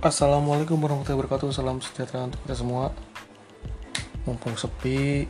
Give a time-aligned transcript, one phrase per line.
[0.00, 1.52] Assalamualaikum warahmatullahi wabarakatuh.
[1.52, 2.88] Salam sejahtera untuk kita semua.
[4.24, 5.28] Mumpung sepi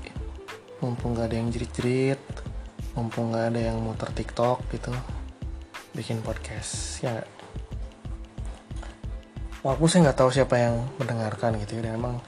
[0.79, 2.23] Mumpung gak ada yang jerit-jerit
[2.95, 4.95] Mumpung gak ada yang muter tiktok gitu
[5.91, 7.29] Bikin podcast Ya gak?
[9.67, 12.23] Walaupun saya nggak tahu siapa yang mendengarkan gitu ya Dan emang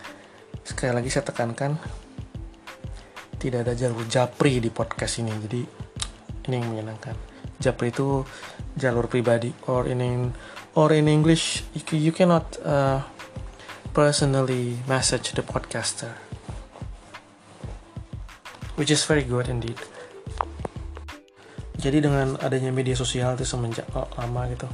[0.67, 1.79] Sekali lagi saya tekankan
[3.39, 5.31] Tidak ada jalur japri di podcast ini.
[5.31, 5.63] Jadi
[6.51, 7.15] Ini yang menyenangkan.
[7.63, 8.27] Japri itu
[8.75, 10.35] jalur pribadi Or in
[10.75, 13.05] or in English you, cannot uh,
[13.93, 16.13] personally message the podcaster.
[18.77, 19.77] Which is very good indeed.
[21.77, 24.71] Jadi dengan adanya media sosial itu semenjak oh, lama gitu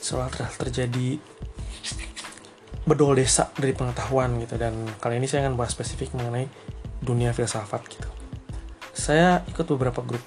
[0.00, 1.20] setelah ter terjadi
[2.88, 4.56] bedol desa dari pengetahuan gitu.
[4.58, 6.48] Dan kali ini saya akan bahas spesifik mengenai
[6.98, 8.08] dunia filsafat gitu.
[8.96, 10.24] Saya ikut beberapa grup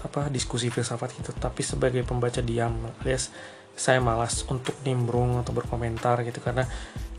[0.00, 3.32] apa diskusi filsafat gitu tapi sebagai pembaca diam alias
[3.76, 6.64] saya malas untuk nimbrung atau berkomentar gitu karena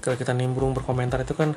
[0.02, 1.52] kalau kita nimbrung berkomentar itu kan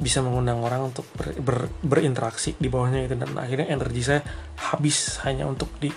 [0.00, 3.20] bisa mengundang orang untuk ber, ber, berinteraksi di bawahnya gitu.
[3.20, 4.24] Dan akhirnya energi saya
[4.72, 5.92] habis hanya untuk di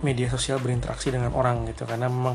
[0.00, 1.84] media sosial berinteraksi dengan orang gitu.
[1.84, 2.34] Karena memang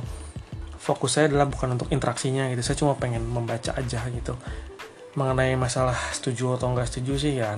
[0.77, 2.61] fokus saya adalah bukan untuk interaksinya gitu.
[2.61, 4.37] Saya cuma pengen membaca aja gitu.
[5.17, 7.57] Mengenai masalah setuju atau enggak setuju sih ya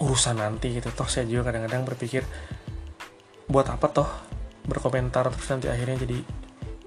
[0.00, 0.88] urusan nanti gitu.
[0.96, 2.24] Toh saya juga kadang-kadang berpikir
[3.52, 4.08] buat apa toh
[4.64, 5.28] berkomentar?
[5.28, 6.18] Terus nanti akhirnya jadi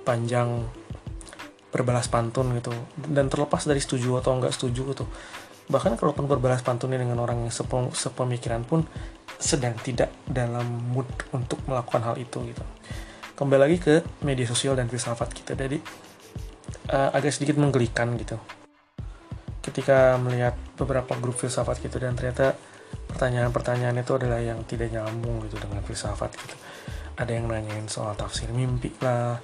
[0.07, 0.63] panjang
[1.67, 2.71] berbalas pantun gitu.
[2.95, 5.05] Dan terlepas dari setuju atau enggak setuju gitu.
[5.67, 8.87] Bahkan kalaupun berbalas pantunnya dengan orang yang sepem sepemikiran pun
[9.37, 11.05] sedang tidak dalam mood
[11.35, 12.63] untuk melakukan hal itu gitu.
[13.37, 15.53] Kembali lagi ke media sosial dan filsafat kita.
[15.53, 15.77] Jadi
[16.89, 18.39] uh, agak sedikit menggelikan gitu.
[19.61, 22.55] Ketika melihat beberapa grup filsafat gitu dan ternyata
[23.11, 26.55] pertanyaan-pertanyaan itu adalah yang tidak nyambung gitu dengan filsafat gitu.
[27.19, 29.35] Ada yang nanyain soal tafsir mimpi lah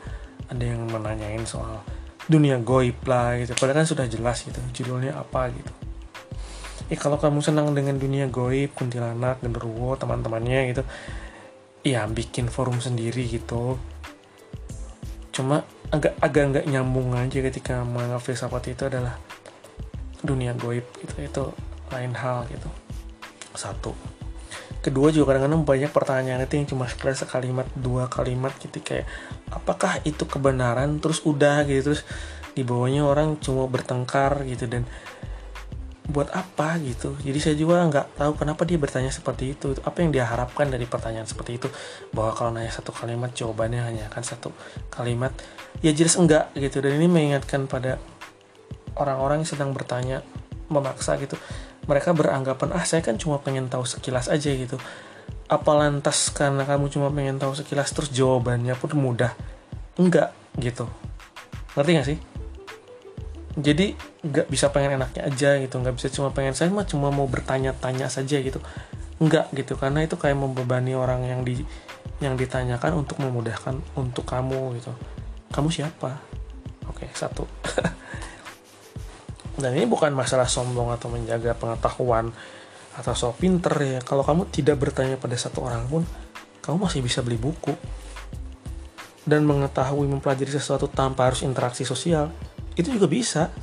[0.54, 1.82] ada yang menanyain soal
[2.30, 3.58] dunia goib lah gitu.
[3.58, 5.74] Padahal kan sudah jelas gitu judulnya apa gitu.
[6.92, 10.84] Ya kalau kamu senang dengan dunia goib kuntilanak genderuwo teman-temannya gitu
[11.84, 13.82] ya bikin forum sendiri gitu.
[15.34, 19.18] Cuma agak agak nggak nyambung aja ketika menganggap filsafat itu adalah
[20.24, 21.44] dunia goib gitu itu
[21.92, 22.70] lain hal gitu.
[23.58, 24.13] Satu
[24.84, 29.08] kedua juga kadang-kadang banyak pertanyaan itu yang cuma sekedar sekalimat dua kalimat gitu kayak
[29.50, 31.00] apakah itu kebenaran?
[31.00, 32.04] Terus udah gitu terus
[32.54, 34.84] di bawahnya orang cuma bertengkar gitu dan
[36.12, 37.16] buat apa gitu.
[37.24, 39.72] Jadi saya juga nggak tahu kenapa dia bertanya seperti itu.
[39.88, 41.72] Apa yang dia harapkan dari pertanyaan seperti itu?
[42.12, 44.52] Bahwa kalau nanya satu kalimat jawabannya hanya akan satu
[44.92, 45.32] kalimat.
[45.80, 48.04] Ya jelas enggak gitu dan ini mengingatkan pada
[49.00, 50.22] orang-orang yang sedang bertanya
[50.68, 51.40] memaksa gitu
[51.86, 54.80] mereka beranggapan ah saya kan cuma pengen tahu sekilas aja gitu.
[55.52, 59.36] Apa lantas karena kamu cuma pengen tahu sekilas terus jawabannya pun mudah?
[60.00, 60.88] Enggak gitu.
[61.76, 62.18] Ngerti gak sih?
[63.54, 63.94] Jadi
[64.24, 65.76] nggak bisa pengen enaknya aja gitu.
[65.78, 68.58] Nggak bisa cuma pengen saya mah cuma mau bertanya-tanya saja gitu.
[69.22, 69.78] Enggak gitu.
[69.78, 71.62] Karena itu kayak membebani orang yang di
[72.24, 74.90] yang ditanyakan untuk memudahkan untuk kamu gitu.
[75.54, 76.18] Kamu siapa?
[76.90, 77.48] Oke satu
[79.54, 82.34] dan ini bukan masalah sombong atau menjaga pengetahuan
[82.98, 84.00] atau so pinter ya.
[84.02, 86.02] Kalau kamu tidak bertanya pada satu orang pun
[86.66, 87.74] kamu masih bisa beli buku.
[89.24, 92.34] Dan mengetahui mempelajari sesuatu tanpa harus interaksi sosial
[92.74, 93.54] itu juga bisa.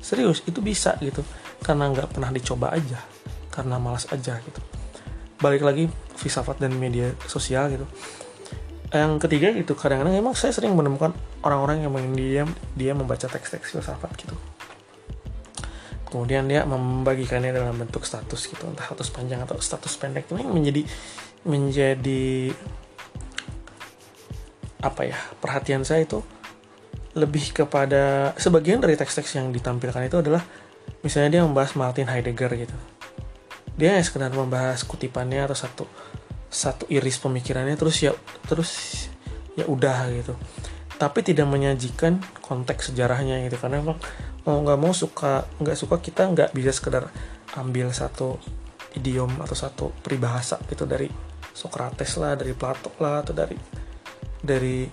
[0.00, 1.20] Serius itu bisa gitu.
[1.60, 2.98] Karena nggak pernah dicoba aja.
[3.52, 4.60] Karena malas aja gitu.
[5.38, 5.84] Balik lagi
[6.16, 7.84] filsafat dan media sosial gitu.
[8.90, 11.12] Yang ketiga itu kadang-kadang emang saya sering menemukan
[11.44, 14.53] orang-orang yang main diam dia membaca teks-teks filsafat gitu
[16.14, 20.30] kemudian dia membagikannya dalam bentuk status gitu entah status panjang atau status pendek.
[20.30, 20.82] Ini menjadi
[21.42, 22.54] menjadi
[24.78, 26.22] apa ya perhatian saya itu
[27.18, 30.46] lebih kepada sebagian dari teks-teks yang ditampilkan itu adalah
[31.02, 32.76] misalnya dia membahas Martin Heidegger gitu.
[33.74, 35.84] Dia hanya sekedar membahas kutipannya atau satu
[36.46, 38.14] satu iris pemikirannya terus ya
[38.46, 38.70] terus
[39.58, 40.38] ya udah gitu.
[40.94, 43.98] Tapi tidak menyajikan konteks sejarahnya gitu karena emang
[44.44, 47.08] mau nggak mau suka nggak suka kita nggak bisa sekedar
[47.56, 48.36] ambil satu
[48.94, 51.08] idiom atau satu peribahasa gitu dari
[51.54, 53.56] Socrates lah dari Plato lah atau dari
[54.44, 54.84] dari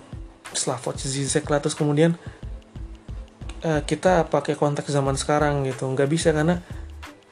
[0.52, 1.58] Slavoj Zizek lah.
[1.60, 2.16] Terus kemudian
[3.64, 5.84] uh, kita pakai konteks zaman sekarang gitu.
[5.90, 6.60] Nggak bisa karena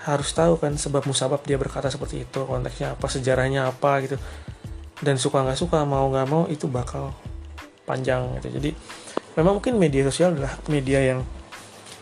[0.00, 4.16] harus tahu kan sebab musabab dia berkata seperti itu konteksnya apa sejarahnya apa gitu.
[5.00, 7.14] Dan suka nggak suka mau nggak mau itu bakal
[7.88, 8.60] panjang gitu.
[8.60, 8.70] Jadi
[9.38, 11.20] memang mungkin media sosial adalah media yang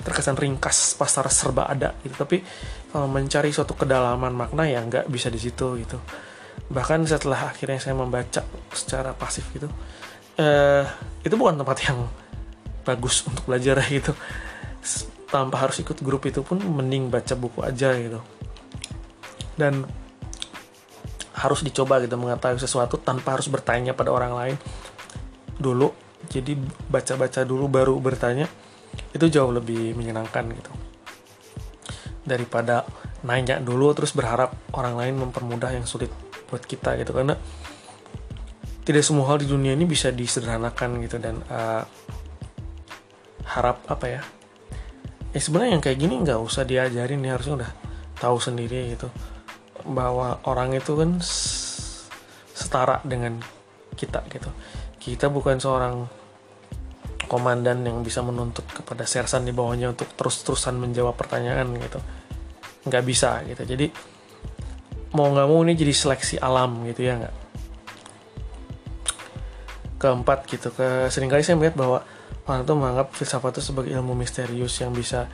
[0.02, 2.14] terkesan ringkas pasar serba ada gitu.
[2.14, 2.42] Tapi
[2.90, 5.98] kalau mencari suatu kedalaman makna ya nggak bisa di situ gitu.
[6.68, 9.70] Bahkan setelah akhirnya saya membaca secara pasif gitu
[10.38, 10.84] eh,
[11.26, 12.06] itu bukan tempat yang
[12.86, 14.14] bagus untuk belajar gitu.
[15.28, 18.22] Tanpa harus ikut grup itu pun mending baca buku aja gitu.
[19.58, 19.84] Dan
[21.38, 24.56] harus dicoba gitu mengetahui sesuatu tanpa harus bertanya pada orang lain.
[25.58, 25.90] Dulu
[26.26, 26.58] jadi
[26.90, 28.50] baca-baca dulu baru bertanya
[29.18, 30.72] itu jauh lebih menyenangkan gitu.
[32.22, 32.86] Daripada
[33.26, 36.08] nanya dulu terus berharap orang lain mempermudah yang sulit
[36.46, 37.10] buat kita gitu.
[37.10, 37.34] Karena
[38.86, 41.84] tidak semua hal di dunia ini bisa disederhanakan gitu dan uh,
[43.44, 44.22] harap apa ya
[45.32, 47.70] ya sebenarnya yang kayak gini nggak usah diajarin ya harusnya udah
[48.16, 49.12] tahu sendiri gitu.
[49.88, 51.20] Bahwa orang itu kan
[52.56, 53.40] setara dengan
[53.94, 54.50] kita gitu.
[54.98, 56.08] Kita bukan seorang
[57.28, 62.00] komandan yang bisa menuntut kepada sersan di bawahnya untuk terus-terusan menjawab pertanyaan gitu.
[62.88, 63.62] Nggak bisa gitu.
[63.68, 63.86] Jadi
[65.12, 67.36] mau nggak mau ini jadi seleksi alam gitu ya nggak?
[70.00, 70.72] Keempat gitu.
[70.72, 71.98] Ke sering kali saya melihat bahwa
[72.48, 75.28] orang itu menganggap filsafat itu sebagai ilmu misterius yang bisa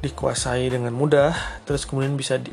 [0.00, 1.36] dikuasai dengan mudah
[1.68, 2.48] terus kemudian bisa di,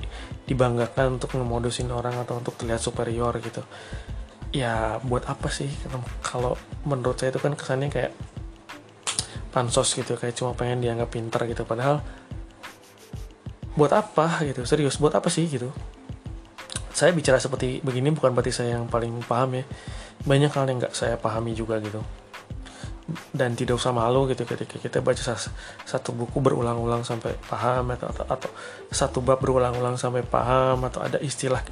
[0.52, 3.64] dibanggakan untuk ngemodusin orang atau untuk terlihat superior gitu.
[4.52, 5.72] Ya buat apa sih?
[6.24, 8.12] Kalau menurut saya itu kan kesannya kayak
[9.58, 11.66] pansos gitu kayak cuma pengen dianggap pinter gitu.
[11.66, 12.06] Padahal
[13.74, 14.62] buat apa gitu?
[14.70, 15.74] Serius buat apa sih gitu?
[16.94, 19.66] Saya bicara seperti begini bukan berarti saya yang paling paham ya.
[20.22, 22.06] Banyak hal yang nggak saya pahami juga gitu.
[23.34, 25.34] Dan tidak usah malu gitu ketika kita baca
[25.88, 28.52] satu buku berulang-ulang sampai paham atau, atau atau
[28.94, 31.66] satu bab berulang-ulang sampai paham atau ada istilah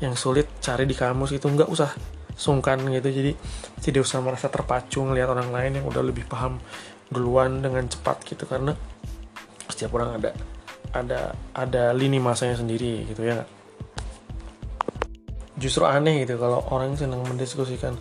[0.00, 1.92] yang sulit cari di kamus itu nggak usah
[2.32, 3.08] sungkan gitu.
[3.12, 3.32] Jadi
[3.82, 6.56] tidak usah merasa terpacu ngelihat orang lain yang udah lebih paham
[7.12, 8.74] duluan dengan cepat gitu karena
[9.70, 10.30] setiap orang ada
[10.94, 11.20] ada
[11.54, 13.46] ada lini masanya sendiri gitu ya
[15.56, 17.96] justru aneh gitu kalau orang senang mendiskusikan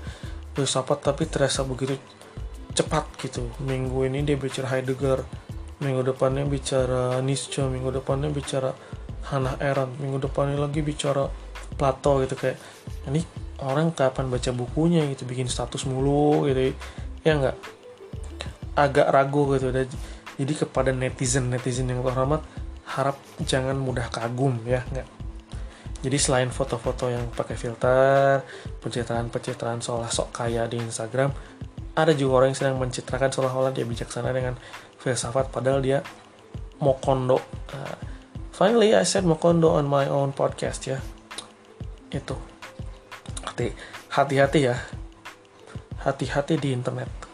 [0.56, 2.00] filsafat tapi terasa begitu
[2.76, 3.48] cepat gitu.
[3.64, 5.24] Minggu ini dia bicara Heidegger
[5.80, 8.72] minggu depannya bicara Nietzsche minggu depannya bicara
[9.28, 11.28] Hannah Arendt minggu depannya lagi bicara
[11.76, 12.56] Plato gitu kayak
[13.12, 13.20] ini
[13.60, 16.72] orang kapan baca bukunya gitu bikin status mulu gitu
[17.28, 17.56] ya nggak
[18.76, 19.72] agak ragu gitu.
[20.36, 22.44] Jadi kepada netizen netizen yang terhormat
[22.86, 23.18] harap
[23.48, 25.08] jangan mudah kagum ya nggak?
[26.06, 28.46] Jadi selain foto-foto yang pakai filter
[28.84, 31.34] pencitraan-pencitraan seolah sok kaya di Instagram
[31.96, 34.54] ada juga orang yang sedang mencitrakan seolah-olah dia bijaksana dengan
[35.02, 36.04] filsafat padahal dia
[36.84, 37.40] mokondo
[37.72, 37.96] uh,
[38.52, 41.00] finally I said mokondo on my own podcast ya.
[42.14, 42.38] Itu.
[43.48, 43.74] Hati
[44.14, 44.76] hati-hati ya.
[46.06, 47.25] Hati-hati di internet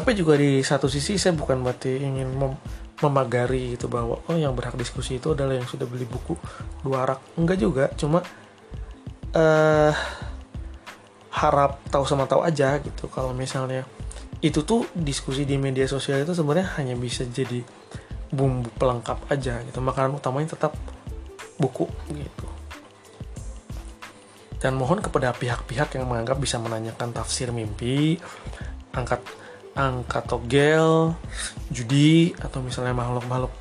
[0.00, 2.56] tapi juga di satu sisi saya bukan berarti ingin mem
[3.04, 6.40] memagari itu bahwa oh yang berhak diskusi itu adalah yang sudah beli buku
[6.80, 7.84] dua rak enggak juga.
[8.00, 8.24] Cuma
[9.36, 9.92] uh,
[11.36, 13.12] harap tahu sama tahu aja gitu.
[13.12, 13.84] Kalau misalnya
[14.40, 17.60] itu tuh diskusi di media sosial itu sebenarnya hanya bisa jadi
[18.32, 19.84] bumbu pelengkap aja gitu.
[19.84, 20.72] Makanan utamanya tetap
[21.60, 22.48] buku gitu.
[24.64, 28.16] Dan mohon kepada pihak-pihak yang menganggap bisa menanyakan tafsir mimpi
[28.96, 29.20] angkat
[29.74, 31.14] angkat togel
[31.70, 33.52] judi atau misalnya makhluk-makhluk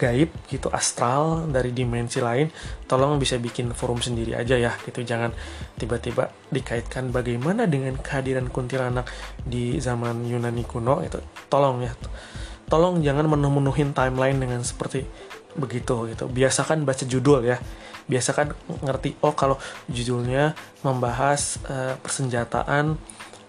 [0.00, 2.48] gaib gitu astral dari dimensi lain
[2.88, 5.04] tolong bisa bikin forum sendiri aja ya gitu.
[5.04, 5.36] Jangan
[5.76, 9.04] tiba-tiba dikaitkan bagaimana dengan kehadiran kuntilanak
[9.44, 11.20] di zaman Yunani kuno itu
[11.52, 11.92] tolong ya
[12.72, 15.04] tolong jangan menuh-menuhin timeline dengan seperti
[15.60, 16.24] begitu gitu.
[16.32, 17.60] Biasakan baca judul ya.
[18.08, 22.96] Biasakan ngerti oh kalau judulnya membahas uh, persenjataan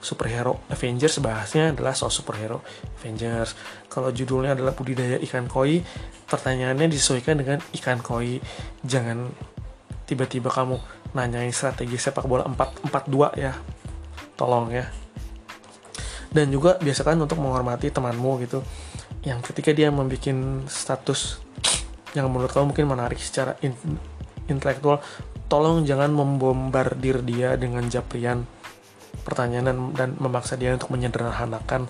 [0.02, 2.66] superhero Avengers bahasnya adalah soal superhero
[3.00, 3.54] Avengers.
[3.88, 5.86] Kalau judulnya adalah budidaya ikan koi
[6.26, 8.42] pertanyaannya disesuaikan dengan ikan koi.
[8.82, 9.30] Jangan
[10.10, 10.82] tiba-tiba kamu
[11.14, 13.54] nanyain strategi sepak bola 4-4-2 ya.
[14.36, 14.90] Tolong ya.
[16.34, 18.66] Dan juga biasakan untuk menghormati temanmu gitu.
[19.22, 20.26] Yang ketika dia membuat
[20.66, 21.38] status
[22.18, 23.72] yang menurut kamu mungkin menarik secara in
[24.52, 25.00] intelektual
[25.48, 28.44] tolong jangan membombardir dia dengan japrian
[29.22, 31.88] pertanyaan dan, dan memaksa dia untuk menyederhanakan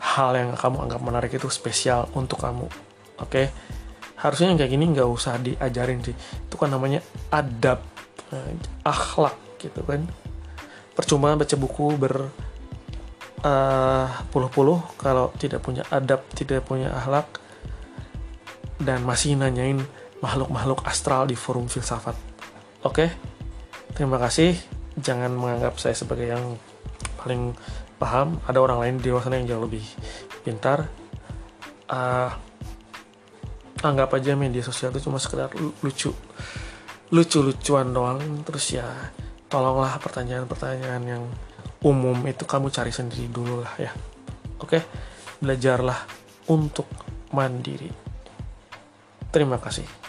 [0.00, 2.66] hal yang kamu anggap menarik itu spesial untuk kamu.
[3.20, 3.26] Oke?
[3.26, 3.46] Okay?
[4.20, 6.12] harusnya kayak gini nggak usah diajarin sih.
[6.44, 7.00] Itu kan namanya
[7.32, 7.80] adab
[8.32, 8.52] uh,
[8.84, 10.04] akhlak gitu kan.
[10.92, 12.28] Percuma baca buku ber
[13.40, 17.40] uh, puluh-puluh kalau tidak punya adab tidak punya akhlak
[18.80, 19.80] dan masih nanyain
[20.20, 22.16] makhluk-makhluk astral di forum filsafat.
[22.84, 23.08] Oke?
[23.08, 23.10] Okay?
[23.90, 26.56] terima kasih jangan menganggap saya sebagai yang
[27.20, 27.52] paling
[28.00, 28.40] paham.
[28.48, 29.84] Ada orang lain di luar sana yang jauh lebih
[30.46, 30.88] pintar.
[31.90, 32.30] Uh,
[33.82, 35.50] anggap aja media sosial itu cuma sekedar
[35.84, 36.12] lucu
[37.10, 38.20] lucu-lucuan doang.
[38.46, 38.86] Terus ya
[39.50, 41.24] tolonglah pertanyaan-pertanyaan yang
[41.84, 43.92] umum itu kamu cari sendiri dulu lah ya.
[44.60, 44.80] Oke?
[45.40, 46.04] Belajarlah
[46.52, 46.86] untuk
[47.32, 47.88] mandiri.
[49.30, 49.99] Terima kasih.